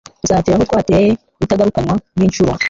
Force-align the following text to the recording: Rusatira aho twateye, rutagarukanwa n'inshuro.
Rusatira 0.21 0.55
aho 0.57 0.63
twateye, 0.69 1.09
rutagarukanwa 1.39 1.95
n'inshuro. 2.17 2.51